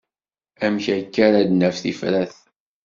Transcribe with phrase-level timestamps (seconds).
[0.65, 2.35] Amek akka ara d-naf tifrat?